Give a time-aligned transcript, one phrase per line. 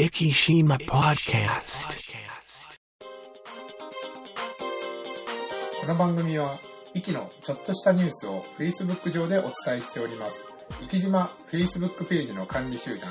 [0.00, 1.90] Ikishima Podcast.
[5.78, 6.56] この番組は、
[6.94, 10.46] イキのちょっとしたニュースを Facebook 上でお伝えしております。
[10.80, 13.10] 生き島 Facebook ページの管理集団、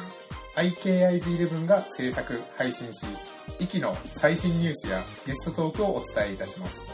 [0.56, 3.06] IKIs11 が制作、配信し、
[3.60, 6.88] イキの最新ニュースやゲストトークをお伝えいたします。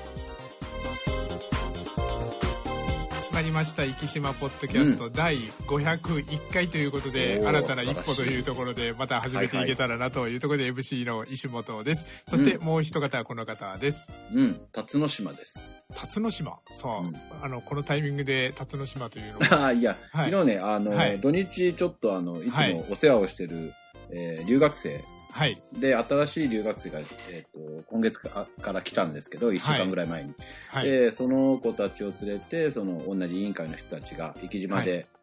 [3.45, 3.85] りました。
[3.85, 5.37] 生島ポッドキャスト、第
[5.67, 12.23] 501回ということで新たな一歩というところでまた始めていけたらなというところで MC の石本です。
[12.27, 14.11] そしてもう一方はこの方です。
[14.33, 15.85] うん、辰野島です。
[15.93, 16.57] 辰野島？
[16.71, 17.15] さあ,、うん。
[17.43, 19.67] あのこのタイミングで辰野島というのは？
[19.69, 20.31] あいや、はい。
[20.31, 21.19] 昨日ね、あの、はい。
[21.19, 22.73] 土日ちょっとあの、いつはい。
[22.73, 23.73] もお世話をしてる、
[24.09, 25.03] えー留学生
[25.35, 25.61] はい。
[25.77, 26.99] で、新しい留学生が、
[27.29, 30.33] えっ、と、今月かから来たんですけど、1週間ぐらい前に。
[30.69, 30.85] はい。
[30.85, 35.15] で、その子たちを連れて、その同じ委員会の人たちが、生島で、えー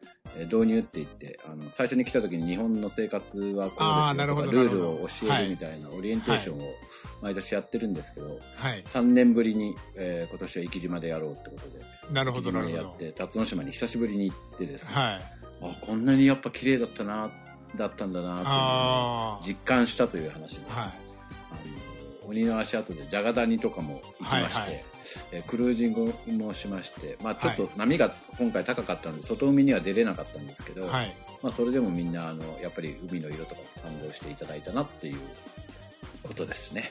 [0.44, 6.72] 導入って言って、あの、最初に来た時に日本の生活はこうですよとか、ルールを教えるみたいなオリエンテーションを
[7.20, 8.82] 毎年やってるんですけど、はい。
[8.84, 12.76] 3年ぶりに、えー今年は生島でやろうってことで、なるほ生どなるほど。
[12.76, 15.42] やって、辰野島に久しぶりに行ってですね、はい。
[15.62, 17.30] あこんなにやっぱ綺麗だったな
[17.76, 20.88] だったんだなっていう実感したという話で、あはい。
[20.88, 20.90] あ
[22.24, 24.84] の鬼の足跡でジャガ谷とかも行きまして、はいはい。
[25.32, 31.14] えークルージングもしまして、まあ、ちょっと波が今回高かったんで外海には出れなかったんですけど、はい。
[31.42, 35.18] まあ、それでもみんなあのやっぱり海の色とか感動していただいたなっていう
[36.22, 36.90] ことですね。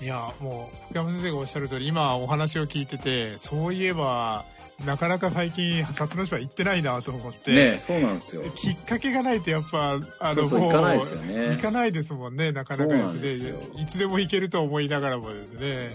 [0.00, 4.44] いやもう福山先生がおっしゃる通り今お話を聞いててそういえば
[4.84, 8.42] なかなか最近辰野島行ってないなと思って、ねそうなんですよ。
[8.54, 11.48] きっかけがないとやっぱあのそう行かないですよね。
[11.56, 13.56] 行かないですもんねなかなかですすよ。
[13.76, 15.90] いつでも行けると思いながらもですね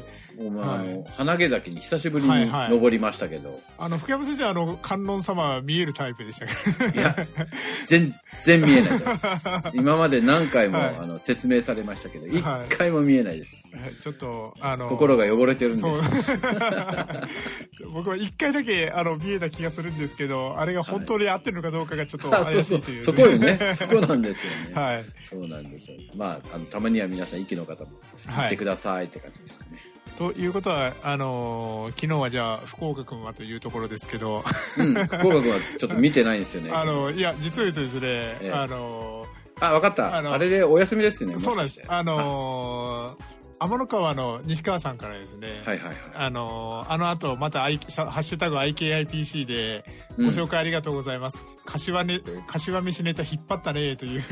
[0.52, 6.46] まああのはい花毛崎に久しぶりにはいはい登りましたけど、あの福山先生あの観音様見えるタイプでした
[6.86, 7.16] けどいや、
[7.86, 9.72] 全然見えないです。
[9.76, 13.72] 今まで何回も、はいあの説明されましたけど、一はい回も見えないです。
[14.02, 16.23] ちょっとあの心が汚れてるんです。
[16.23, 23.60] そう 僕は一回だけあの見えた気がするんですけどあれが本当に合ってるのかどうかがちょっとあそうそ怪しいうというそこよね。
[23.76, 24.82] そこなんですよね。
[24.82, 25.98] はいそうなんですよ。
[26.16, 27.92] まあ、あのたまには皆さん、息の方も
[28.28, 29.80] 行ってくださいって感じですかね。
[30.17, 34.44] ということはあのー昨日はじゃあ福岡君はというところですけど
[34.77, 36.72] うん、福岡君はちょっと見てないんですよね。
[36.73, 39.26] あのいや実を言うとですね、ええあの
[39.60, 40.16] あ、わかった。
[40.16, 41.36] あのあれでお休みですよね。
[41.36, 45.95] ーそうなんですあのー天の川の西川さんからですね、はいはいはい。
[46.16, 49.86] あのーあの後また、I「ハッシュタグ #IKIPC」で
[50.17, 54.23] ご紹介ありがとうございます、柏ね柏飯ネタ引っ張ったねという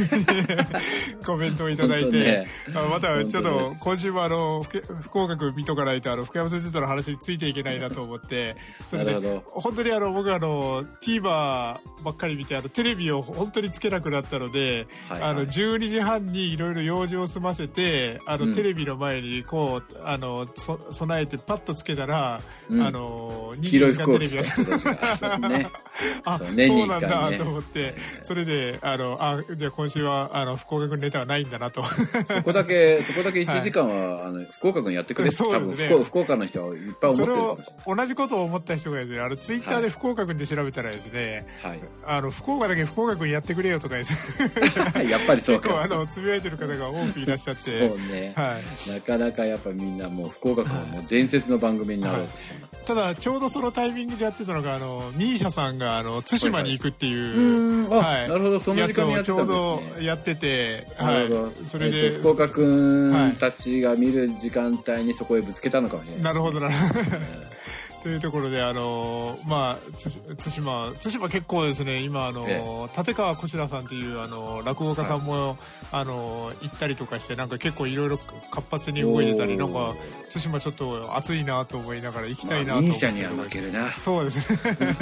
[1.24, 2.48] コメントをいただいて、ね。
[2.74, 8.58] あまたちょっと今週もあの福福岡君見とかないとあの福山先生との話についていけないなと思って
[8.90, 9.44] それでなるほど。
[9.62, 11.80] 本当にあの僕あの TVer ば
[12.10, 15.30] っかり見てあのテレビを本当につけなくなったので、はいはい。
[15.30, 18.56] あの12時半にいろいろ用事を済ませてあの、うん。
[18.56, 25.50] テレビの前にこうあのそ備えてパッとつけたら、うんあの黄色い24時服を着間テレビがた人たちが。
[25.50, 25.70] ね。
[26.24, 37.98] あそう年に一なん回ねだと思ってそれであのあじゃあ今週はあの福岡君ネタはないんだなとそこだけ、そこだけ1時間は、あの、福岡君やってくれって、多分福岡、福岡の人はいっぱい思ってそれをるかもしれない。
[37.98, 41.80] 同じことを思った人がですねあのツイッターで福岡君で調べたらですね、はい。
[42.06, 45.96] あの福岡だけ福岡君やってくれよとかですやっぱりそう 結構あか。
[45.96, 48.34] のつぶやいてる方が多くいらっしゃっそうて、ね。
[48.36, 52.78] はい、なかなかやっぱみんなもう福岡君はもう伝説の番組になろうとしてます。
[52.86, 58.30] ただちょうどそのタイミングでやってたのがあのミーシャさんがあの対馬に行くっていう、はい。
[58.30, 59.54] なるほどその時間にやってたんですね。
[59.56, 61.44] やつをちょうどやってて、なるほど。
[61.44, 66.24] はい、それえで、っと福岡君たちが見る時間帯にそこへぶつけたのかもしれない。
[66.24, 67.00] なるほどなるほど。
[67.00, 67.59] うん
[68.02, 72.62] というところであのまあつ対馬対馬結構ですね今あの、え
[72.98, 75.58] 立川こしらさんっていうあの落語家さんも、
[75.92, 79.96] あの行ったりとかしてなんか結構いろいろ活発に動いてたりなんか
[80.32, 83.90] 対馬ちょっと暑いなと思いながら行きたいなと思ってまあミーシャには負けるな。
[84.00, 84.96] そうですね。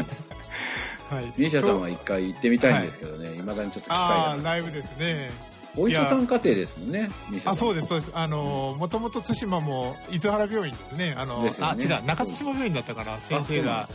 [1.10, 1.26] はい。
[1.38, 4.40] ミーシャさんは一回行ってみたいんですけどね、いまだにちょっと機会あがない。
[4.40, 5.30] あライブですね
[5.78, 7.10] お医者さん家庭ですもんね。
[7.46, 8.12] あそうですそうです。
[8.14, 11.16] あのもともと対馬も伊豆原病院ですね。
[11.18, 11.52] あのね。
[11.60, 12.06] あ違う。
[12.06, 13.88] 中津島病院だったかな先生が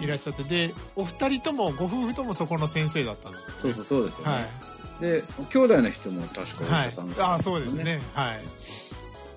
[0.00, 4.32] いらっしゃってでお二人ともご夫婦ともそこの先生だったんですよそうそうそうですよね。
[4.32, 5.02] はい。
[5.02, 8.00] で、兄弟の人も確かお医はい者さん、あそうですね。
[8.14, 8.40] はい。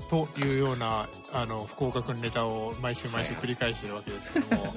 [0.09, 4.73] というようなあの福岡君ネタを毎週毎週繰り返してるわけですけども、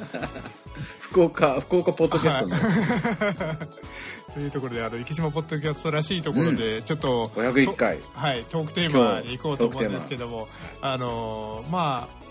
[1.00, 3.66] 福岡、福岡ポッドキャストの
[4.34, 7.98] というところであの生島ポッドキャストらしいところで、ちょっと501回。
[8.14, 10.48] はい、トークテーマに行こうと思うんですけども
[10.80, 12.24] あのまあ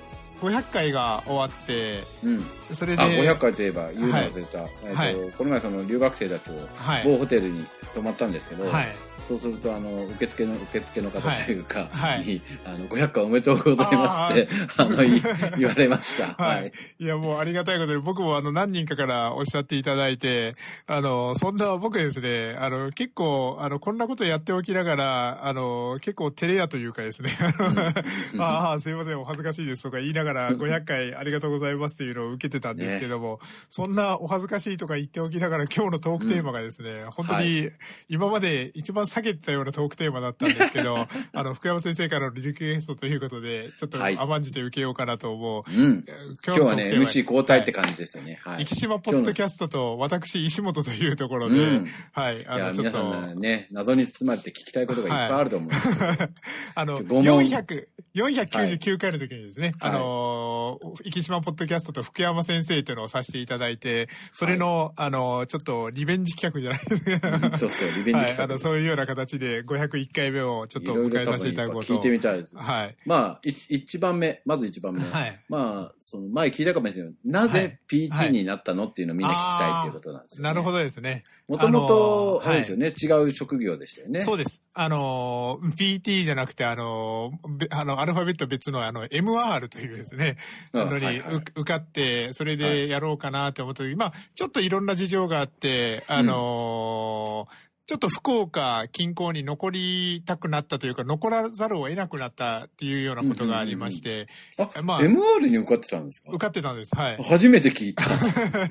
[0.46, 2.46] 500回が終わってうん。
[2.76, 4.60] それであ、500回といえば言うの忘れた。
[4.60, 5.16] えっとはい。
[5.38, 7.04] この前その留学生たちをはい。
[7.06, 8.88] 某ホテルに泊まったんですけど、はい
[9.22, 12.26] そうすると、あの、受付の、受付の方というか、はいはい。
[12.26, 15.22] に、あの、500回おめでとうございますって、あの、い
[15.58, 16.34] 言われました。
[16.44, 16.72] は はい。
[17.00, 17.04] い。。
[17.04, 20.52] いや、もうありがたいことで、僕もあの、何人かからおっしゃっていただいて、
[20.88, 33.40] あの、そんな僕ですね、あの、結構、あの、こんなことやっておきながら、あの、結構照れ屋というかですね、あのああ、すいません、お恥ずかしいですとか言いながら、 500回ありがとうございますっていうのを受けてたんですけども、
[33.70, 37.70] そんなお恥ずかしいとか言っておきながら、今日のトークテーマがですね、本当はに、
[38.10, 40.98] 今まで一番下げてたようなトークテーマだったんですけど、
[41.34, 45.72] あの、福山先生からのリクエストということで、ちょっとはい甘んじて受けようかなと思う。
[45.72, 46.06] うん。
[46.46, 47.74] 今今日はね、MC 交代ってじ。
[47.74, 48.40] 感じですよね。
[48.44, 48.66] はい。
[48.66, 56.30] 生島ポッドキャストと私石本というところで、うんはい、あの、ちょっ皆さと、んね、謎に包まれて聞きたいことがいっぱいあると思うんですけど、
[56.76, 67.58] あの、ご問400、499回の時にですね、はいあのー、生島ポッドキャストと福山先生というのをさせていただいて、それの、あのー、ちょっとリベンジ企画じゃないですか。
[67.58, 68.60] そうそう、リベンジはい、あの。
[68.60, 71.94] そういうような形で501回目をちょっと迎えさせていただこうと。
[71.94, 72.56] 聞いてみたいです。
[72.56, 72.96] はい。
[73.06, 75.02] まあ、一一番目、まず一番目。
[75.04, 80.50] はいまあ、その前聞いたかもしれないなぜはい PT になったのっていうのをみんな聞きたいっていうことなんですよ、ね。
[80.50, 81.24] なるほどですね。
[81.48, 84.22] もともと、あれですよね、違う職業でしたよね。
[84.22, 84.62] そうです。
[84.74, 87.32] あのー、PT じゃなくて、あの
[87.70, 90.38] あの、アルファベット別の、あの、MR というですね、
[90.72, 104.28] うんのに、はいはいう受かって、それでやろうかなって思った時、まあ、ちょっといろんな事情があって、あのーちょっと福岡近郊に残りたくなったというか、残らざるを得なくなったっていうようなことがありまして、
[104.58, 106.30] あ、まあ MR に受かってたんですか？
[106.32, 106.96] 受かってたんです。
[106.96, 107.18] はい。
[107.22, 108.06] 初めて聞いた。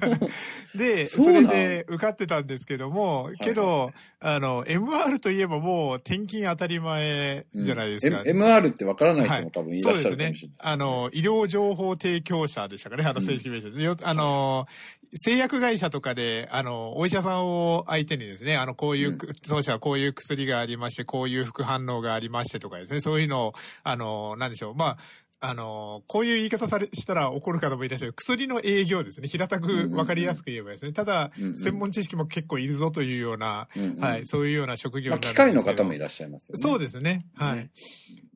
[0.75, 8.23] で、それで受かってたんですけども、けど、あの、MR といえばもう転勤当たり前じゃないですか。
[8.25, 10.37] M- MR ってわからないはい人も多分いらっしゃるかもしれない。
[10.39, 10.51] そうですね。
[10.59, 13.83] あの、医療情報提供者でしたかね、あの、正式名称で。
[13.83, 14.67] よあの、
[15.15, 19.02] 製薬会社とかで、あの、お医者さんを相手にですね、あの、こういう、
[19.49, 23.53] 当社はこういう薬がありまして、こういう副反応がありましてとかですね、そういうのを、
[23.83, 24.99] あの、なんでしょう、まあ、
[25.45, 28.13] あの、こういう言い方され、したら怒る方もいらっしゃる。
[28.13, 29.27] 薬の営業ですね。
[29.27, 30.93] 平たくわかりやすく言えばですね。
[30.93, 36.61] ただ専門知識も結構いるぞというような、うんうんはい、そういうような職業なる機械のんですけど方もいらっしゃいますよね。
[36.61, 37.27] そうですね。
[37.35, 37.57] はい。
[37.57, 37.71] ね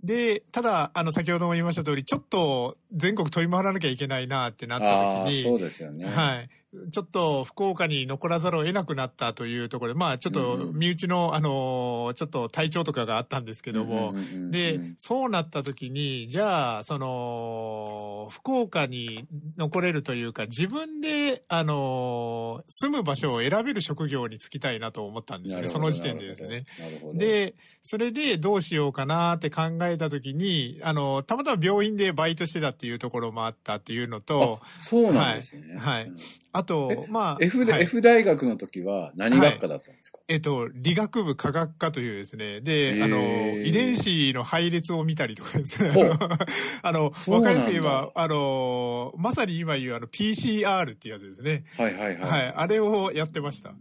[0.03, 6.07] で、ただ、あの、先ほども言いました通り、ちょっと全国飛び回らなきゃいけないなってなったああ、時に、そうですよね。
[6.07, 6.49] はい。
[6.93, 19.27] ちょっと福岡に残らざるを得なくなったというところで、まあちょっとうんうん身内の、あの、ちょっと体調とかがあったんですけども、うんうんうんうんで、そうなった時に、じゃあ、その、福岡に
[19.57, 26.67] 残れるというか、自分で、あの、住む場所を選べる職業に就きたいなと思ったんですよね、その時点でですね。。
[27.15, 35.77] で、それでどうしようかなって考えたときに、あの、たまたま病院でバイトしてたっていうところもあったっていうのとあ、そうなんですね。
[35.77, 36.17] はいはいうん
[36.57, 37.83] あとえ、まあ、F, ではい。
[37.83, 43.05] F 大学の時は何学科だったんですか、えっと、理学部科学科というですね、へで、ー。
[43.05, 43.19] あの、
[43.63, 45.91] 遺伝子の配列を見たりとかですね。
[46.83, 51.65] あの、わかりやすく言えば、あの、まさに今言うあの PCR っていうやつですね。
[51.77, 52.31] はいはいはい。
[52.31, 53.75] はい、あれをやってました。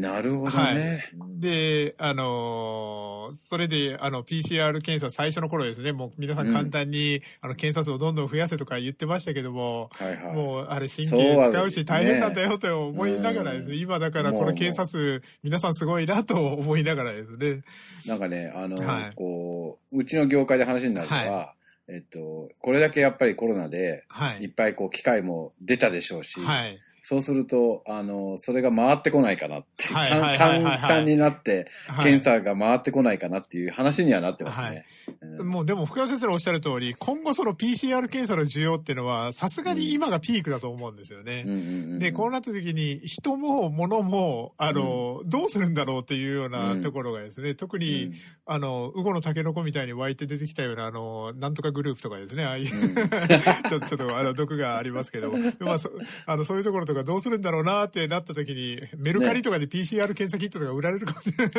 [0.00, 1.04] なるほどはいね。。
[1.38, 10.34] で、あのーそれで、あの、PCR 検査最初の頃ですね、もう皆さん簡単に、あの、検査数をどんどん増やせとか言ってましたけども、はいはい。
[10.34, 17.62] もう、あれ神経は使うし大変なんだよと思いながらですね、うん今だからこの検査数、皆さんすごいなと思いながらですね。
[18.06, 21.54] なんかね、あの、はいこう、うちの業界で話になるのは、
[21.88, 24.46] えっと、これだけやっぱりコロナで、はいい。
[24.46, 26.78] っぱいこう、機械も出たでしょうし、はい。
[27.10, 32.04] そうすると、あの、それが回ってこないかなって、はいはいはい簡単になって、はい。
[32.04, 34.66] 検査が回ってこないかなっていう話にはなってますね。
[34.66, 34.84] はい。
[35.22, 35.48] うん。
[35.48, 41.42] もうでも福山先生のおっしゃる通り、今後その PCR 検査の需要っていうのは、さすがに今がピークだと思うんですよね。
[41.44, 41.98] うんうんうんうん。
[41.98, 48.14] で、こうなった時に、人も物も、あの、どうするんだろうっていうようなところがですね、特に、うん。
[48.46, 52.94] あの、ウゴのタケノコみたいに湧いて出てきたような、あの、なんとかグループとかですね、ああいう、うん。
[53.68, 55.32] ちょちょっと、あの、毒がありますけど。
[55.32, 55.90] も、まあ、そ
[56.26, 61.52] あの、そういうところとかどうするんだろうなってなった時に、メルカリとかで PCR 検査キットとか売られるかもしれない。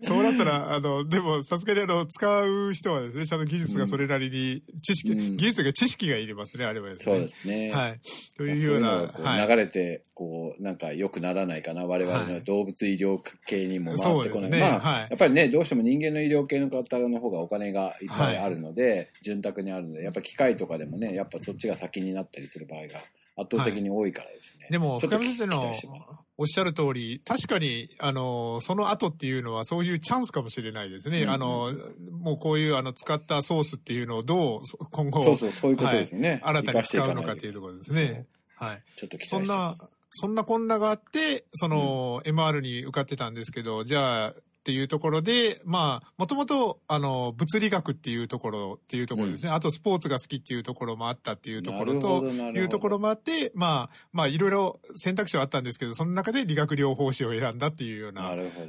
[0.06, 7.04] そうなったら、あの、でも、さすがにあの、使う人はですね、ちゃんと技術がそれなりに、知識、うん技術が知識がいりますね、あれはですね。
[7.04, 7.70] そうですね。
[7.70, 8.00] はい。
[8.36, 11.86] とまあいうような、そういう流れて、こう、なんか良くならないかな。
[11.86, 14.48] 我々の動物医療系にも回ってこない。
[14.48, 22.97] そうですねまあ、はいやっぱりね、どうしても人間の医療系の方の方がお金がいっぱいあるので、潤沢にあるので、やっぱ機械とかでもね、やっぱそっちが先になったりする場合が
[23.36, 24.66] 圧倒的に多いからですね。
[24.68, 25.98] でも、ちょっと深山先生の
[26.38, 31.18] おっしゃる通り、確かに、あの、その後っていうのはそういうチャンスかもしれないですね。
[31.18, 31.72] うんうんあの、
[32.10, 36.40] もうこういうあの使ったソースっていうのをどうそ今後、そうそう、そういうことですよね。
[36.42, 38.26] 新たに使うのかっていうところですね。
[38.56, 38.82] はい。
[38.96, 44.34] ちょっと期そんな待してます。、そんなこんながあって、その、MR に受かってたんですけど、じゃあ、
[44.68, 49.50] っていうところで、まあ、もともと、あの、物理学っていうところっていうところですね。
[49.50, 58.24] あと、スポーツが好きっていうところもあったっていうところと、いうところもあって、まあ、まあ、いろいろ選択肢はあったんですけど、その中で理学療法士を選んだっていうような。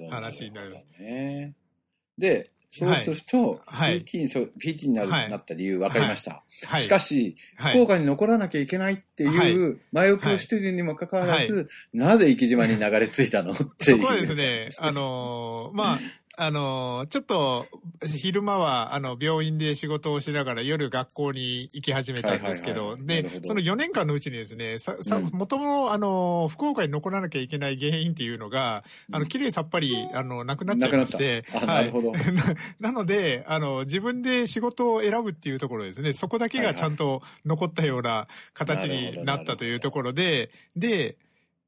[0.09, 1.53] 話になりますね。
[2.17, 4.03] で、そうすると、はい。
[4.03, 5.29] PT にそう PT になる、はい。
[5.29, 6.43] なった理由分かりました。
[6.67, 6.81] はい。
[6.81, 7.73] しかし、はい。
[7.73, 13.97] 福岡に残らなきゃいけないっていう前置きをしているにもかかわらず、なぜ生島に流れ着いたのっていう。
[13.97, 15.99] そこはですね、あのーまあ、
[16.41, 17.67] あのーちょっと、
[18.05, 25.25] 昼間は、あの、病院で仕事をしながら夜学校に行き始めたんですけど、でその4年間のうちにですね、さ、さ、うん。
[25.25, 31.71] もともと、あのー福岡に残らなきゃいけない原因っていうのが、あの、綺麗さっぱり、あの、なくなっちゃいまして、なくなった。
[31.73, 32.11] あなるほど。
[32.13, 32.19] な
[32.79, 41.17] なので、あの、自分で仕事を選ぶっていうところですね、そこだけがちゃんと残ったような形になったというところで、で、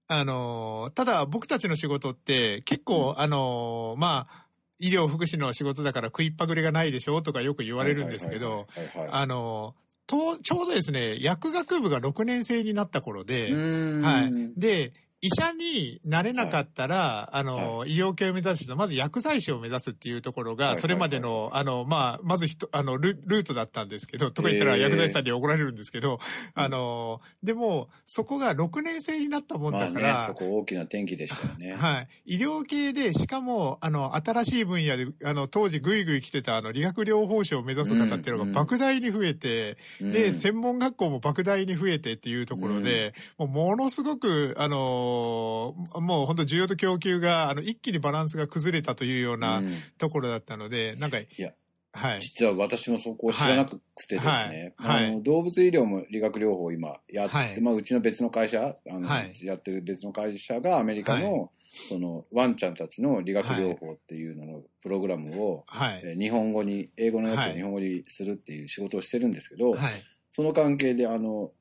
[0.08, 4.51] あの、ただ僕たちの仕事って結構、あの、まあ、
[4.82, 8.66] 医療福祉の仕事だから食いっぱぐれがないでしょとかよく言われるんですけど、
[9.12, 9.76] あの、
[10.08, 14.60] と、ちょうどですね、薬学部が6年生になった頃で、はい。
[14.60, 24.82] で、医者になれなかったら、あの、医療系を目指すと、まず薬剤師を目指すっていうところが、それまでの、あの、まあ、まずひと、あのル、ルートだったんですけど、とか言ったらえー。
[24.82, 26.20] 薬剤師さんに怒られるんですけど、
[26.56, 31.76] あの、でも、そこが6年生になったもんだから、、そこ大きな転機でしたよね。
[31.76, 32.08] はい。
[32.26, 40.12] 医療系で、しかも、あの、新しい分野で、あの、当時ぐいぐい来てた、あの、理学療法士を目指す方っていうのうんが莫大に増えて、うん。
[40.14, 49.72] で、専門学校も莫大に増えてっていうところで、もうものすごく、あのーもう本当需要と供給が、あの、一気にバランスが崩れたというようなうん。
[49.98, 51.52] ところだったので、なんか、いや、
[51.94, 52.22] はい。
[52.22, 55.02] 実は私もそこを知らなくてですね、はい。
[55.02, 55.10] はい。
[55.10, 57.62] あの動物医療も理学療法を今やって、はい。
[57.62, 59.32] まあ、うちの別の会社あの、はい。
[59.46, 61.50] やってる別の会社がアメリカの,、は
[61.90, 66.02] そのワンちゃんたちの理学療法っていうののプログラムを、はい。
[66.04, 67.52] えー日本語に英語のやつはい。
[67.52, 69.94] を日本語にするっていう仕事をしてるんですけど、はい。
[70.34, 71.52] その関係であの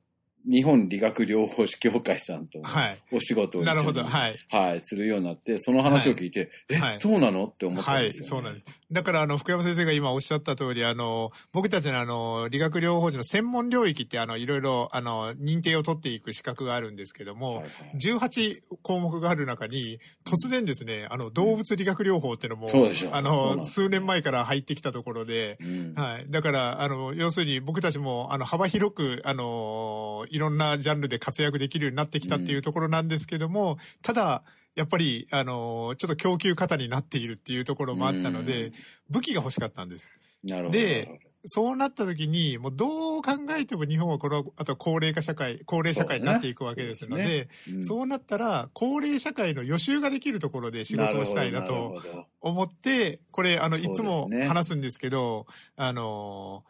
[0.49, 2.99] 日本理学療法士協会さんとのはい。
[3.12, 4.04] お仕事を一緒に、なるほど。
[4.04, 4.37] はい。
[4.49, 8.28] はい、するようになって、その話を聞いて、はいえ、そうなのって思ったんはい、ですよ、ね。
[8.28, 8.66] そうなんです。
[8.90, 17.70] だから、あの、福山先生が今おっしゃった通り、あの、僕たちのあの、理学療法士の専門領域って、あの、いろいろ、あの、認定を取っていく資格があるんですけども、はいはい
[18.00, 26.26] 18項目がある中に、突然ですね、あの、動物理学療法っていうのも、そうでしょあの、そうなんです数年前から入ってきたところで、うんはい。
[26.30, 34.42] だから、あの、要するに僕たちも、あの、幅広く、あの、いろんなジャンルで活躍できるようになってきたっていうところなんですけども、ただ、
[34.75, 38.72] やっぱり、あの、ちょっと供給過多になっているっていうところもあったので、うん
[39.10, 40.08] 武器が欲しかったんです。
[40.44, 40.78] なるほど。
[40.78, 52.00] でそうなった時に、もうどう考えても日本はこの、あと高齢化社会、高齢社会になっていくわけですので、うんそうなったら、高齢社会の予習ができるところで仕事をしたいなと
[52.40, 55.46] 思って、これ、あの、いつも話すんですけど、
[55.76, 56.64] あの、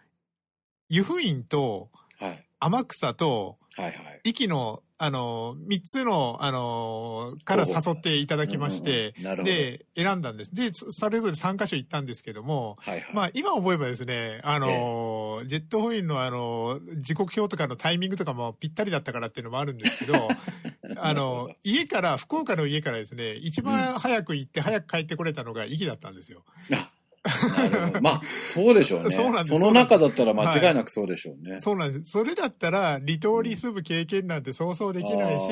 [0.89, 2.47] 湯布院とはい。
[2.61, 4.21] 天草と、はいはい。
[4.25, 10.55] 息の、あの、三つの、あの、から誘っていただきまして、うんうんで、選んだんです。
[10.55, 13.15] で、そそれぞれ3カ所行ったんですけども、はいはい。
[13.15, 20.29] まあ、今思えばですね、あの、ジェットホイールのあの、時刻表とかのタイミングとかもぴったりだったからっていうのもあるんですけど、
[21.01, 26.45] あの、家から、福岡の家からですね、一番早く行って早く帰ってこれたのが息だったんですよ。
[28.01, 29.11] まあ、そうでしょうね。
[29.15, 31.59] そうなんですの中だったら間違いなくそうでしょうね。
[31.59, 32.11] そうなんです。
[32.11, 35.47] それだったら、離島に住む経験なんてそうそうできないし、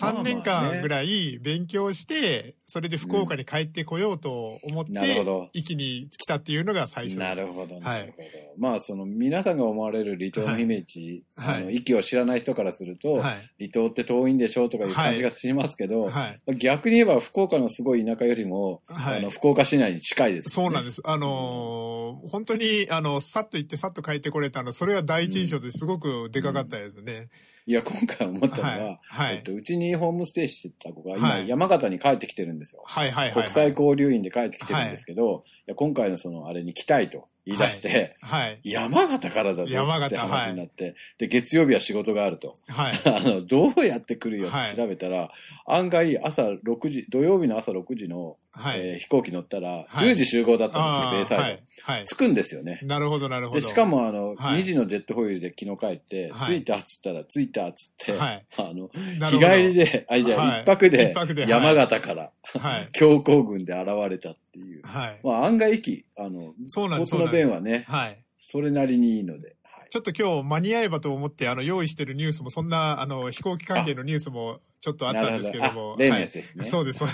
[0.00, 0.88] 3年間ぐい。
[0.88, 7.28] らい勉強して、それで福岡に帰ってこようと思っなるほてど、一気に来たっていうのが最初です。
[7.28, 8.28] なるほど、はないるほど。
[8.58, 13.66] まあ、その、皆さんが思われる離島のイメージ、はいあの、息を知らない人からすると、はい。
[13.68, 16.56] 離島って遠いんでしょうとかいう感じがしますけど、はい。
[16.56, 20.48] 逆に言えば福岡のすごい田舎よりも、はいあの福岡市内に近いです、ね。
[20.48, 21.00] でそうなんです。
[21.04, 27.28] あのー本当に、あの、さっと行ってさっと帰ってこれたの、それは第一印象ですごくでかかったですね。
[27.68, 32.82] いや、今回思ったのは、はいはいえっと、うちにホームステイしてた子が今、はい山形に帰ってきてるんですよ。
[32.86, 33.42] はいはいはい、はい。
[33.42, 38.60] 国際交流員で帰ってきてるんですけど、い、や今回のそのあれに来たいと言い出して、はい。
[38.62, 42.54] 山形からだぞ山形って話になって、で、月曜日は仕事があると。
[42.68, 42.92] はい。
[43.06, 45.30] あの、どうやって来るよはいって調べたら、
[45.66, 48.80] 案外朝6時、土曜日の朝6時の、はい。
[48.80, 51.42] えー飛行機乗ったら、はい10時集合だったんですよ、ベイサイド。
[51.42, 51.62] はい。
[51.98, 52.04] はい。
[52.06, 52.80] 着くんですよね。
[52.82, 53.60] なるほどなるほど。
[53.60, 58.46] で、しか、もあの、はい2時のジェットホイールで昨日帰って、はい着いたっつったら、着いたっつって、はい。
[58.56, 58.88] あの、
[59.28, 60.34] 日帰り、で、あ、い一
[60.64, 62.88] 泊で一泊ではい山形からはい。
[62.94, 64.82] 強行軍で現れたっていう。
[64.84, 65.20] はい。
[65.22, 68.18] まあ案外駅、あの、そうなんです交通の便はね、はい。
[68.40, 69.55] それなりにいいので、はい。
[69.90, 75.96] ちょっと今日間に合えばと思って、あの、用意してるニュースも、そんな、あの、飛行機関係のニュースもちょっとあったんですけども。
[75.98, 77.04] 例のやつですねはいそうです、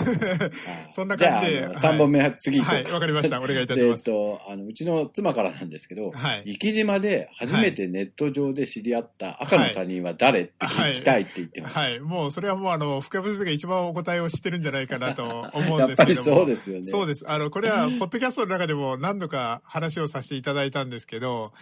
[0.93, 3.39] そ んな感じでじゃああの、はい3本目は次行こうはい、わかりました。
[3.39, 4.03] お願いいたしえっます。
[4.03, 6.43] と、あの、うちの妻からなんですけど、はい。
[6.45, 11.79] 生島で初めてネット上で知り合った赤の他人は誰って聞きたいって言ってました。
[11.79, 11.99] はい。
[11.99, 16.23] もう、それはもう、あの、福山先生が一番お答えを知ってるんじゃないかなと思うんですけども。
[16.23, 16.85] そうですよね。
[16.85, 17.25] そうです。
[17.27, 21.53] あの、これは、ポッドキャストの中でも何度か話をさせていただいたんですけど、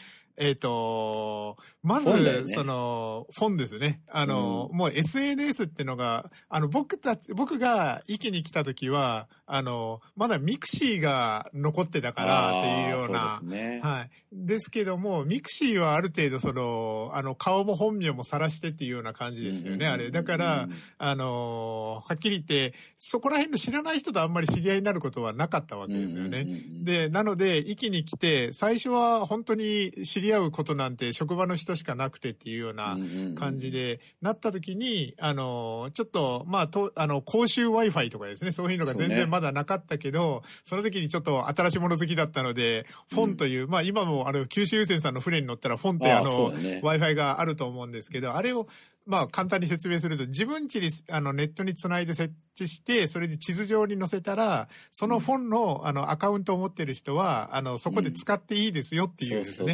[0.41, 4.01] えっ、と、まず、ねその、本ですね。
[4.09, 13.81] あの、もう SNS ってのが、あの、僕たち、僕が壱岐に来た時は、あの、まだ mixi が残ってたからっていうような、そうですね。
[13.83, 14.09] はい。
[14.33, 20.09] ですけども、 mixi はある程度その、あの、顔も本名も晒してっていうような感じですよね、あれ。
[20.09, 20.67] だから、
[20.97, 26.45] あのーはっきり言って、そこら辺の知らない人とあんまり知り合いになることはなかったわけですよね。
[26.45, 32.97] で、で、なので、壱岐に来て、最初は本当に知り合うことなんて職場の人しかなくてっていうような
[33.35, 46.81] 感じで、なった時に、あの、ちょっと、まあ、と、あの、公衆 Wi-Fi とかですね、そういうのが全然まだなかったけど、その時にちょっと新しいもの好きだったので、フォンという、まあ今もあの、九州郵船さんの船に乗ったらフォンってあの、うだね。
[46.83, 48.67] Wi-Fi があると思うんですけど、あれを、
[49.05, 59.73] まあ簡単に説明すると、自分家にあのネットにつないで設置して、それで地図上に載せたら、そのフォンのあのアカウントを持ってる人は、あの、そこで使っていいですよっていうんですね。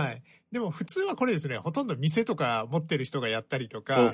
[0.00, 0.22] はい。
[0.50, 4.10] でも普通はこれですね、ほとんど店とか持ってる人がやったりとか、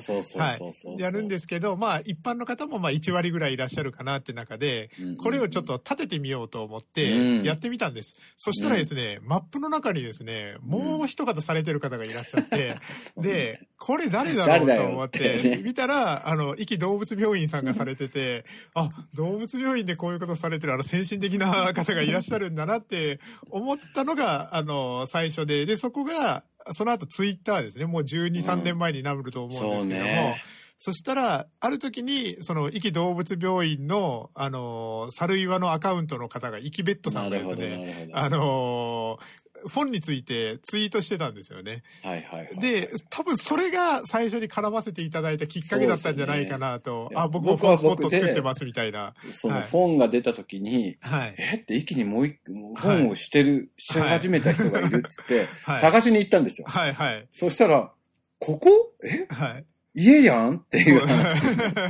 [0.97, 4.89] やるんですけど、まあ一般の方もまあ1割ぐらいいらっしゃるかなって中で、
[5.21, 8.15] これをちょっと立ててみようと思ってやってみたんです。
[8.37, 12.75] そしたらですね、マップの中にですね、もう一方されてる方がいらっしゃって、
[13.17, 18.43] で、これ誰だろうと思って、見たら、あの、壱岐動物病院さんがされてて、
[18.75, 26.24] あ、動物病院でこういうことされてる、あの、先進的な方がいらっしゃるんだなって思ったのが、あの、最初で、で、そこが、
[26.71, 27.85] その後ツイッターですね。
[27.85, 30.41] もう12、3年前になると思うんですけども、ね、
[30.77, 41.83] そしたら、ある時に、その、壱岐動物病院の、あの、猿岩のアカウントの方が、壱岐ベッドさんがですね、あの、フォンについてツイートしてたんですよね。
[42.03, 47.09] はいはい、はい、で、多分それが最初に絡ませていただいたきっかけだったんじゃないかなと。
[47.09, 49.13] ね、あ、僕もフォンスポット作ってますみたいな。
[49.31, 55.45] そのフォンが出た時に、はい、えって一気にもう一個、フォンをしてる、し始めた人がいるっつって、
[55.79, 56.67] 探しに行ったんですよ。
[56.67, 57.27] はいはい。
[57.31, 57.91] そしたら、
[58.39, 58.69] ここ？
[59.03, 59.33] え？
[59.33, 59.65] はい。
[59.97, 60.57] 家やん？
[60.57, 61.81] っていう話になって、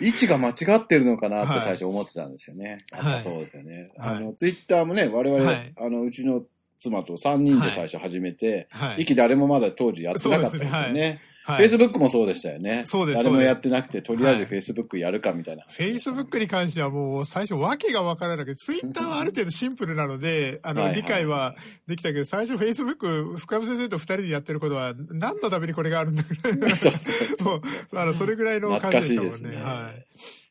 [0.04, 2.78] 位置が間違ってるのかなって最初思ってたんですよね。
[2.90, 3.92] はい、そうですよね。
[3.96, 6.42] はい、あの、ツイッターもね、我々、はい、あの、うちの
[6.90, 11.20] 妻と3人で最初始めて、はい、息誰もまだ当時やってなかったんですよね。
[11.46, 12.84] フェイスブックもそうでしたよね。
[12.86, 13.22] そうです。
[13.22, 21.54] 誰もやってなくて、とりあえずフェイスブックやるかみたいな、フェイスブックに関してはもう最初わけがわからなくて、ツイッターはある程度シンプルなので、あの、理解は
[21.86, 26.54] できたけど、最初フェイスブック、深山先生と二人でやってることは、何のためにこれがあるんだぐらい。
[27.42, 29.50] もう、あの、それぐらいの感じでしたもんね。
[29.50, 30.06] ねはい。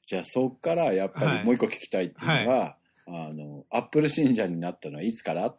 [0.05, 5.53] じゃあ、そっからやっぱりもう一個聞きたいっていうのは、はいあの、アップル信者になったのはいつから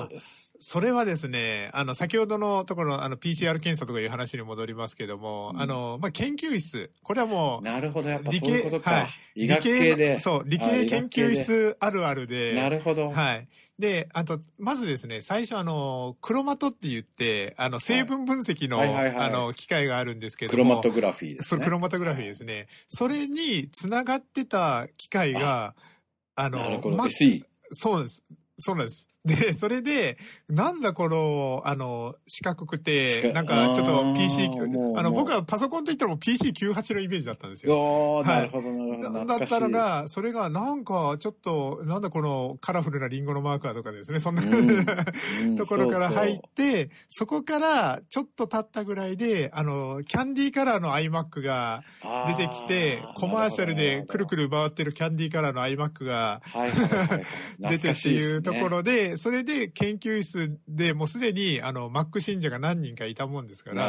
[0.00, 0.48] そうです。
[0.60, 6.90] それはですね、あの、先ほどのところ、あの、PCR 検査とかいう話に戻りますけども、うん、あの、まあ、研究室。
[7.04, 8.90] これはもう、なるほど、やっぱそういうことか。
[8.90, 9.00] は
[9.36, 10.18] い、医学系で。
[10.18, 12.54] そう、理系研究室あるあるで。
[12.54, 13.10] なるほど。
[13.12, 13.48] はい。
[13.78, 21.56] で、あと、まずですね、最初あの、クロマトって言って、あの、成分分析の、あの、機械があるんですけどクロマトグラフィーです、ね。
[21.56, 22.66] そう、クロマトグラフィーですね。
[22.88, 25.76] それに繋がってた機械が、
[26.40, 27.42] あの、なるほど、ま、SE。
[27.72, 28.22] そうです。
[28.58, 29.08] そうなんです。
[29.28, 30.16] で、それで、
[30.48, 34.46] なんだこの、あの、四角くて、なんかちょっと PC、
[34.96, 38.24] あの、僕はパソコンといったらもう PC98 のイメージだったんですよ。
[38.24, 39.26] なるほど、なるほど。
[39.26, 51.82] だったのが、それがなんかちょっと、なんだこのカラフルなリンゴのマーカーとかですね、そんな、うん、 ところから入って、そこからちょっと経ったぐらいで、あの、キャンディーカラーの iMac が
[52.28, 56.40] 出てきて、コマーシャルでくるくる回ってるキャンディーカラーの iMac が
[57.58, 63.88] 出てっていうところで、それで研究室でもうすでに、あの、マック信者が何人かいたもんですから、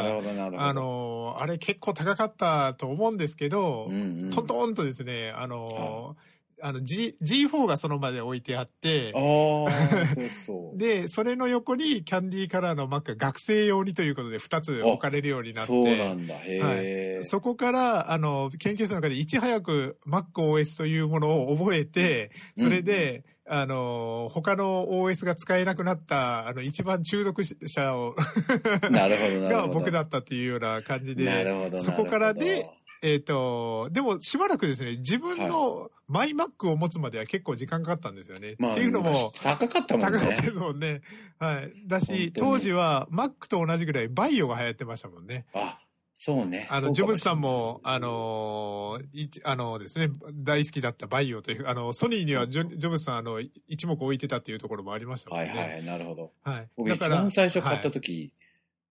[0.58, 6.16] あの、あれ結構高かったと思うんですけど、うんうん、トントンとですね、あの、
[6.62, 10.76] あの、G、G4 がその場で置いてあって、そうそう。
[10.78, 28.14] で、それの横にキャンディーカラーの Mac が学生用にということで2つ置かれるようになって、そうなんだ、へはい、そこから、あの、研究室の中でいち早く MacOS というものを覚えて、それで、うんあの、他の OS が使えなくなった、あの、一番中毒者を
[28.92, 32.70] なるほど、が僕だったっていうような感じで、なるほどそこからで、
[33.02, 38.54] えっ、ー、と、でもしばらくですね、自分のマイマックを持つまでは結構時間かかったんですよね。
[38.60, 40.18] まあ、っていうのも、高かったもんね。
[40.20, 41.00] 高かったですもんね。
[41.40, 41.72] はい。
[41.88, 45.46] だし、当時は Mac と同じぐらいバイオが流行ってましたもんね。
[45.54, 45.76] あ、
[46.22, 46.66] そうね。
[46.68, 55.48] あの、ジョブズさんも、あのー、あのですね、大好きだったバイオという、あの、ソニーにはジョジョブズさん、あの、一目置いてたっていうところもありましたもんね。
[55.48, 56.32] はいはい、なるほど。
[56.42, 56.68] はい。
[56.76, 58.32] 僕一番最初買った時、はい、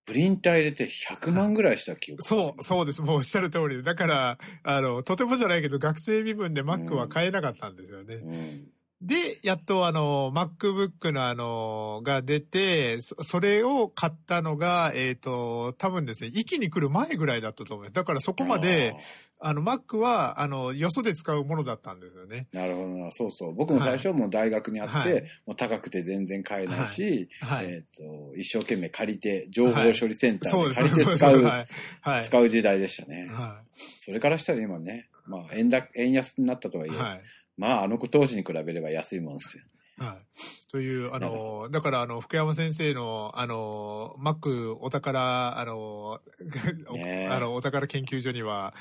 [0.08, 3.04] プリンター入れて100万ぐらいした記憶、そう、そうです。
[3.04, 3.84] もうおっしゃる通りで。
[3.84, 8.16] だから、あの、とてもじゃないけど、学生身分で Mac は買えなかったんですよね。
[8.16, 8.68] うんうん
[9.02, 17.94] で、やっとあの、MacBook のあの、が出て、それを買ったのが、えっ、ー、と、多分ですね、一気に来る前ぐらいだったと思います。
[17.94, 18.96] だからそこまで、
[19.40, 22.50] あの、Mac は、あの、よそで使うものだったんですよね。
[22.52, 23.12] なるほどな。
[23.12, 23.56] そうそう。
[23.56, 25.12] 僕も最初もう大学にあって、はい、
[25.46, 27.66] もう高くて全然買えないし、はい。
[27.66, 31.66] はい、えっ、ー、と、一生懸命借りて、情報処理センターで借りて使う、
[32.22, 33.32] 使う時代でしたね。
[33.98, 36.94] それからしたら今ね、まあ、円だ、円安になったとはいえ、
[37.60, 39.64] まあ、あの当時に比べれば安いもんですよ。
[39.98, 40.72] はい。
[40.72, 46.22] という、あの、だから、あの、福山先生の、あの、マックお宝、あの、
[47.30, 48.74] あの、お宝研究所には、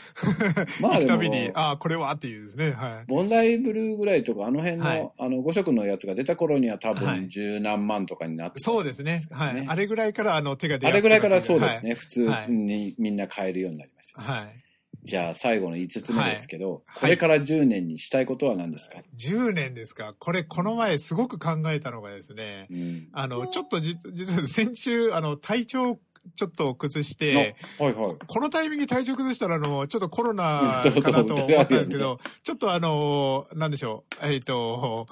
[0.80, 3.04] まあ、 行くたびに、ああ、これはっていうですね、はい。
[3.08, 9.20] ボンダイブルーぐらいとか、あの辺の、はい、あの、5色のやつが出た頃には多分十何万とかになって、ねそうですね。
[9.32, 9.66] はい。
[9.66, 11.94] あれぐらいから、あの、手が出あれぐらいからそうですね。
[11.94, 14.67] 普通にみんな買えるようになりました、はい。
[15.08, 20.14] じゃあ最後の5つ目ですけど、はい、これから10年にしたいことは何ですか、はい、?10 年ですか？
[20.18, 25.98] これこの前すごく考えたのがですね、うん、あの、ちょっとじ、実は先週、あの、体調
[26.36, 35.06] ちょっと崩して、はいはい、このタイミングで体調崩したら、あの、ちょっとコロナ かなと思ったんですけど、ちょっとあの、なんでしょう、えっ、ー、と、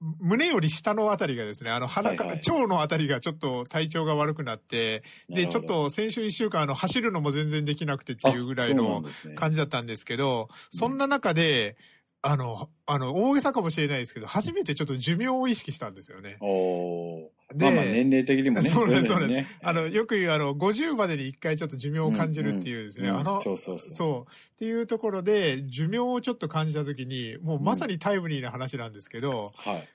[0.00, 11.76] 胸より下のあたりがですね、あの鼻か、はいはい、腸のあたりがちょっと体調が悪くなって、で、ちょっと先週一週間あの走るのも全然できなくてっていうぐらいの感じだったんですけど、そ、ね,、んな中で、
[12.22, 16.36] あの、あの、大げさかもしれないですけど、初めてちょっと寿命を意識したんですよね。
[16.40, 18.68] おで、まあまあ年齢的にもね。
[18.68, 19.58] そうです、そうです。
[19.62, 23.94] あの、よく言う、あの、50までに一回ちょっと寿命を感じるっていうですね、あの、そうそうそう。
[23.94, 24.32] そう。
[24.32, 29.88] っていうところで、寿命をちょっと感じたときに、もうまさにタイムリーな話なんですけど、うん、はい。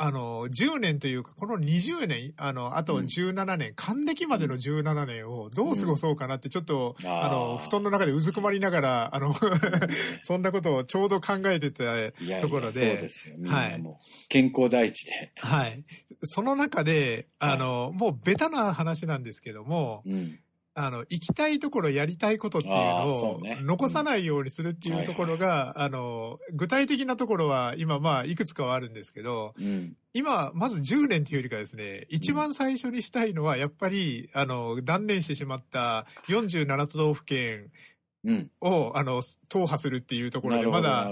[0.00, 9.34] あの、10年というか、この20年、あの、あと17年、うん、還暦までの17年をどう過ごそうかなって、ちょっと、うん、あの、布団の中でうずくまりながら、あの、
[10.22, 11.82] そんなことをちょうど考えてた
[12.40, 12.78] ところで。
[12.80, 13.36] いやいやそうですよ。
[13.48, 13.82] はい。
[14.28, 15.32] 健康第一で。
[15.34, 15.84] はい。
[16.22, 20.38] その中で、あの、はい、もうベタな話なんですけども、うん
[20.80, 37.72] あの、行きたいところやりたいことっていうのを、残さないようにするっていうところが、あの、具体的なところは今まあいくつかはあるんですけど、うん、今、まず10年っていうよりかですね、一番最初にしたいのは、やっぱり、あの、断念してしまった47都道府県
[38.60, 41.10] を、うん、あの、踏破するっていうところで、まだ、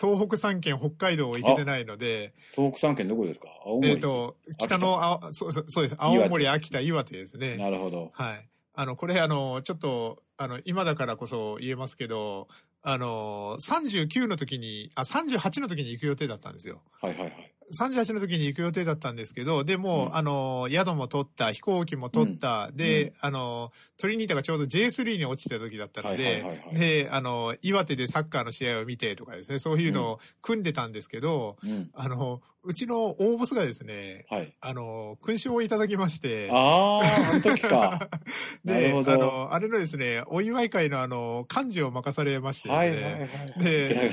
[0.00, 3.48] 東北3県、北海道を行けてないので、東北3県どこですか？
[3.66, 3.90] 青森。
[3.90, 5.96] えっ、ー、と、北のあそうそうです。
[5.98, 7.56] 青森、秋田、岩手ですね。
[7.56, 8.10] なるほど。
[8.14, 8.48] はい。
[8.74, 12.48] あの、これあの、ちょっと、あの、今だからこそ言えますけど、
[12.82, 16.80] あの、39の時に、あ、38の時に行く予定だったんですよ。
[17.00, 17.54] はいはいはい。
[17.72, 31.56] 38の時に行く予定だったんですけど、でも、うん、あの、宿も取った、飛行機も取った、うん、で、うん、あの、トリニータがちょうど J3 に落ちた時だったので、で、あの、岩手でサッカーの試合を見てとかですね、そういうのを組んでたんですけど、
[31.94, 36.48] あの、うちの大ボスがですね、はい、あの、勲章をいただきまして。
[36.52, 38.08] ああ、あの時か。
[38.64, 43.02] で、あの、あれのですね、お祝い会のあの、幹事を任されましてですね。
[43.02, 44.10] はいはいはい、で、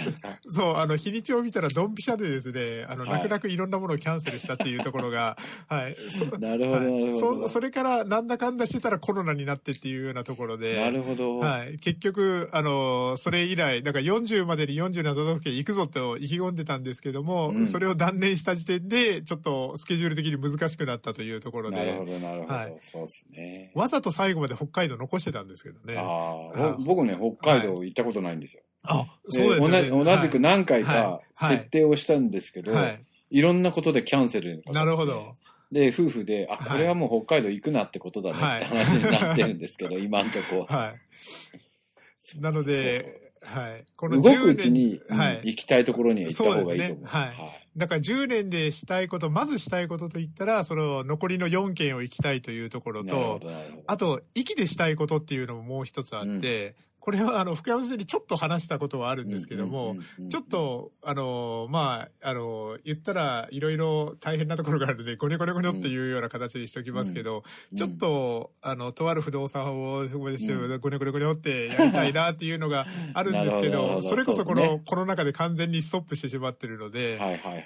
[0.48, 5.96] そう、あの、日にちを見たらドンピシャでですね、あの、泣く泣くいろんなものをキャンセルしたっていうところが、 はい。
[6.40, 7.48] なるほど、なるほど。
[7.48, 10.80] そ、それからなんだかんだしてたらコロナになってっていうようなところで。
[10.80, 11.40] なるほど。
[11.40, 11.78] はい。
[11.78, 21.78] 結局、あの、それ以来、だから40までに47都道府県行くぞと意気込んでたんですけども、うん、それを断念した時点で、ちょっとスケジュール的に難しくなったというところで。
[21.78, 22.54] なるほど、なるほど。
[22.54, 23.72] はい、そうですね。
[23.74, 25.96] わざと最後まで北海道残してたんですけどね。
[25.98, 26.78] ああ。
[26.80, 28.64] 僕ね、北海道行ったことないんですよ。
[28.84, 30.04] はい、あ、そうですね同。
[30.04, 35.36] 同じく何回か設定をしたんですけど、はい、いろんなことでキャンセルなるほど。
[35.72, 40.66] で、夫婦で、あ、これはもう北海道行くなってことだねって話になってるんですけど、 今んとこ。
[40.68, 40.96] は
[42.36, 42.42] い。
[42.42, 43.86] なので、そうそうはい。
[43.96, 46.98] この動くうちに、はい、行きたいところには行った方がいいと思う。
[46.98, 47.34] うね、はい。
[47.78, 53.40] だから10年でしたいこと、まずしたいことといったら、その残りの4件を行きたいというところと、
[53.88, 59.96] あと、息でしたいことっていうのももう一つあって、これはあの、福山先生にちょっと話したことはあるんですけども、
[60.30, 77.20] ちょっと、あの、まあ、あの、言ったらいろいろ大変なところがあるので、ゴニョゴニョゴニョっていうような形にしておきますけど、うん、ちょっと、あの、とある不動産をそこでして、ゴニョゴニョゴニョってやりたいなっていうのがあるんですけど、それこそこの、ね、コロナ禍で完全にストップしてしまってるので、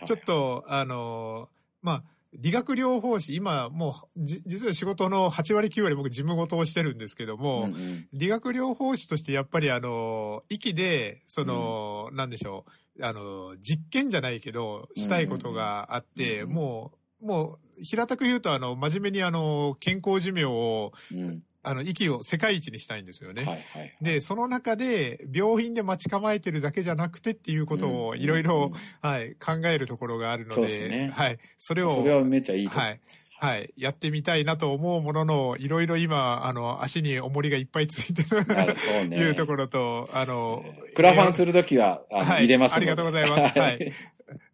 [0.06, 1.50] ちょっと、あの、
[1.82, 2.04] まあ、
[2.36, 12.65] 理学療法士、今もう、実は仕事の8割9割僕事務事をしてるんですけども、うんうん、理学療法士としてやっぱりあの、息で、その、うん、なんでしょ
[12.98, 16.91] う、あの、実験じゃないけど、したいことがあって、うんうん、も
[17.22, 23.43] う、もう、平たく言うとあの、真面目にあの、健康寿命を、うんあの、息を世界一にしたいんですよね。
[23.43, 28.71] はいはい、で、その中で、病院で待ち構えてるだけじゃなくてっていうことをいろいろ、
[29.02, 31.39] はい、考えるところがあるので、ね、はい。
[31.58, 32.99] それを、それはめっちゃいいはい。
[33.39, 33.73] はい。
[33.76, 40.63] やってみたいなと思うものの、いろいろ今、あの、足に重りがいっぱいついてるというところと、あの、
[40.95, 43.56] クラファンするときは、はい、見れますありがとうございます。
[43.60, 43.91] はい。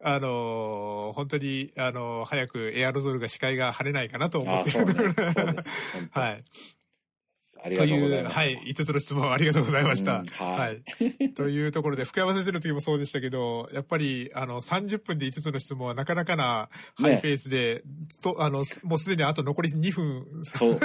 [0.01, 4.85] あのー、本当に、あのー、早くエアロゾルが視界が晴れないかなと思ってる。
[4.85, 4.93] ね、
[6.11, 6.43] はい。
[7.63, 8.35] ありがとうございます。
[8.35, 8.59] はい。
[8.65, 10.19] 5つの質問ありがとうございました。
[10.19, 11.33] うん、はい。
[11.35, 17.91] というところで、福山先生の時もそうでしたけど、やっぱり、あの、30分で5つの質問はなかなかなハイペースで、ね、
[18.21, 20.25] と、あの、もうすでにあと残り2分。
[20.43, 20.79] そう。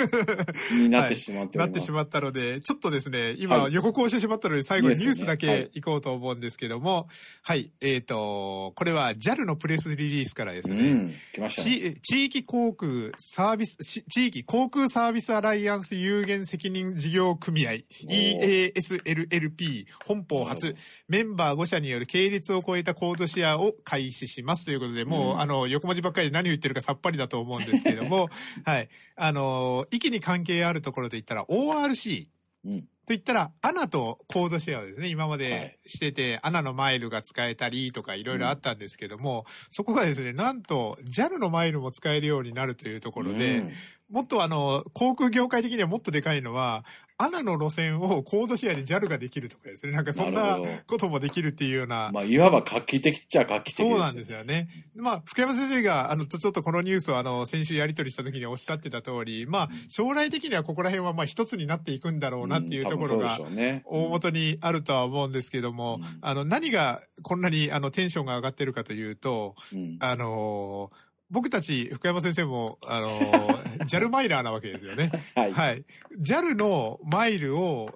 [0.72, 7.06] になってしまって、はい、なってしまったので、ちょっとですね、今予告をしてしまったので、最後にニュースだけ行こうと思うんですけども、
[7.42, 17.72] はい、はい、えっ、ー、と、これは JAL のプレスリリースからですね、うん、来ました、ね、地域航空サービス、地域航空サービスアライアンス有限責任事業組合
[18.08, 20.74] EASLLP 本邦初
[21.08, 24.66] メンバー5社による系列を超えたコードシェアを開始します。
[24.66, 28.28] ということで、もう、うん、あの、横文字ばっかりで何を言ってるかさっぱりだと思うんですけれども、
[28.64, 28.88] はい。
[29.16, 32.28] あの、息に関係あるところで言ったら ORC。
[32.64, 32.88] うん。
[33.06, 43.72] と言ったら、アナとコードシェアをですね、今までしてて、はい、アナのマイルが使えたりとかいろいろあったんですけども、うん、そこがですね、なんと JAL のマイルも使えるようになるというところで、うん、
[44.14, 46.84] もっとあの、航空業界的にはもっとでかいのは、
[47.18, 49.92] アナの路線をコードシェアで JAL ができるとかですね。
[49.92, 52.10] なんかそんなこともできるっていうような。
[52.12, 54.68] まあ、いわば画期的っちゃ画期的です、そうなんですよね。
[54.94, 63.36] まあ、福山先生が、あの、ちょっとこのニュースをあの、先週やり取りした時におっしゃってた通り、まあ、将来的にはここら辺はまあ一つになっていくんだろうなっていうところが、
[63.84, 69.56] 大元にあるとは思うんですけども、あの、何がこんなにあの、テンションが上がってるかというと、
[69.98, 70.90] あの
[71.34, 73.08] 僕たち、福山先生も、あの、
[73.86, 75.10] JAL マイラーなわけですよね。
[75.34, 75.52] はい。
[75.52, 75.84] はい。
[76.20, 77.90] JAL のマイルを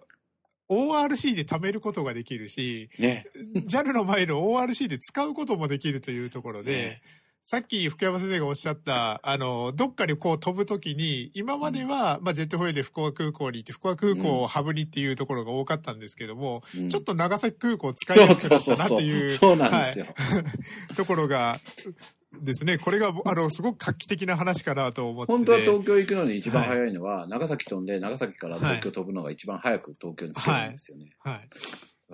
[0.68, 3.27] ORC で貯めることができるし、ね。
[3.55, 7.03] JAL のマイルを ORC で使うこともできるというところで、ね
[7.51, 20.05] さっき福山先生がおっしゃった、あの、どっかにこう飛ぶときに、今までは、まあ、ジェットフォイルで福岡空港に行って、福岡空港をハブにっていうところが多かったんですけども、うん、ちょっと長崎空港を使いやすくなったなっていう、そうなんですよ。
[20.05, 20.11] は
[20.90, 21.59] い、 ところが、
[22.33, 22.79] ですね。
[22.79, 25.33] これが、あの、すごく画期的な話かなと思って。
[25.33, 31.17] 本当は東京行くのに一番早いのは、はい、長崎飛んで、長崎から東京飛ぶのが一番早く東京に着けるんですよね。
[31.21, 31.49] はい、はい。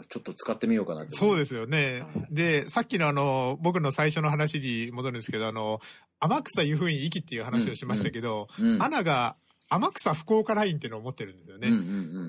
[0.08, 2.00] ちょっと使ってみようかなそうですよね。
[2.30, 5.80] で、さっきのあの、僕の最初の話に戻るんですけど、あの、
[6.18, 8.74] 天草湯布院駅っていう話をしましたけど、うん。
[8.74, 9.36] うん、アナが
[9.70, 11.68] 天草福岡ラインっていうのを持ってるんですよね。
[11.68, 11.82] うんうんう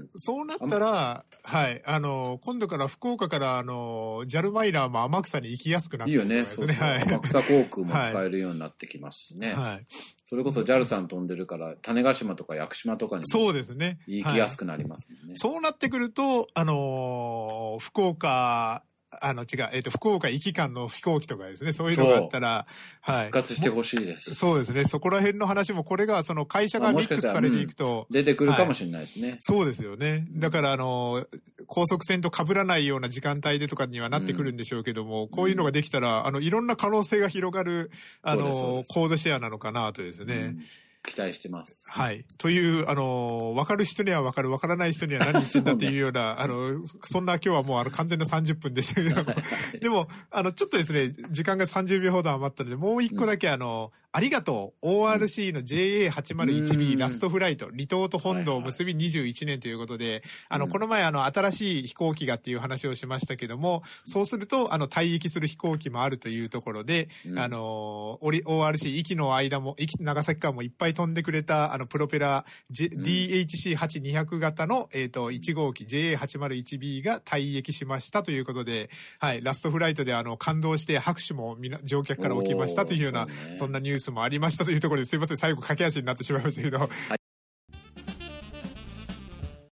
[0.04, 6.74] ん、そうなったら、はい、あの、今度から福岡から、あの、ジャルマイラーも天草に行きやすくなってくるんですね。
[6.74, 7.00] いいよね。
[7.00, 9.54] そうそう天草航空も使えるようになってきますしね。
[9.54, 9.86] はい。
[10.28, 13.26] それこそ JAL さん飛んでるから、種子島とか屋久島とかにも。
[13.28, 14.00] そうですね。
[14.08, 15.28] 行きやすくなりますもんね。
[15.28, 18.84] はい、そうなってくると、あのー、福岡、
[19.22, 22.66] あの、違う、えっ、ー、と、福岡行き間の飛行機とかですね、そういうのがあったら、
[23.02, 23.26] はい。
[23.26, 24.36] 復活してほしいです。
[24.36, 24.86] そうですね。
[24.86, 28.08] そこら辺の話も、これが、その会社がミックスされていくと。
[28.10, 30.28] うん、出てくるかもしれないですね、はい、そうですよね。
[30.32, 31.26] だから、あの、
[31.68, 40.36] 高速船と被らないような時間帯でとかにはなってくるんでしょうけども、うん、こういうのができたら、あの、いろんな可能性が広がる、あの、コードシェアなのかなとですね。
[40.36, 40.60] うん
[41.06, 41.90] 期待してます。
[41.92, 42.26] はい。
[42.38, 49.36] という、あの、わかる人にはわかる、わからない人には何言ってんだっていうような、 ね、あの、そんな今日はもうあの完全な30分でしたけども、
[49.80, 54.88] でも、あの、ちょっとですね、時間が30秒ほど余ったので、もう一個だけあの、ありがとう。
[54.88, 86.80] ORC の JA801B ラストフライト、離島と本土を結び21年ということで、あの、この前あの、新しい飛行機がっていう話をしましたけども、そうすると、あの、退役する飛行機もあるというところで、あの、ORC、息の間も、長崎間もいっぱい飛んでくれた、あの、プロペラ、J、DHC8200 型の、えっ、ー、と、1号機 JA801B が退役しましたということで、はい、ラストフライトであの、感動して拍手も乗客から起きましたというような、そんなニュースもありましたというところですいません、最後駆け足になってしまいましたけど。
[86.80, 86.90] はい。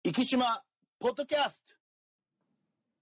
[0.05, 0.63] 生島、
[0.99, 1.75] ポッドキャスト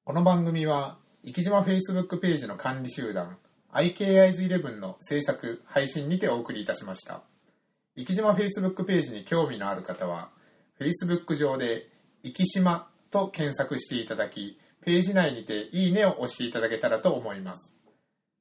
[0.05, 3.39] この番組は、生島 Facebook ページの管理集団、
[3.73, 7.23] IKIs11 の制作、配信にてお送りいたしました。
[7.97, 10.31] 生島 Facebook ページに興味のある方は、
[10.81, 11.89] Facebook 上で、
[12.23, 17.75] 生島と検索していただき、ページ内にていいねを押していただけたらと思います。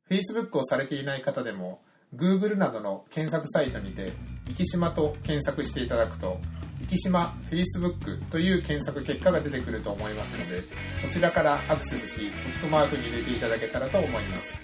[0.10, 1.82] Facebook をされていない方でも、
[2.16, 4.12] Google などの検索サイトにて、
[4.56, 6.40] 生島と検索していただくと、
[6.88, 10.64] 生島 Facebook という検索結果が出てくると思いますので、
[10.98, 14.58] そちらからアクセスし、ブックマークに入れていただけたらと思います。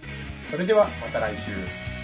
[0.48, 1.95] それではまた来週。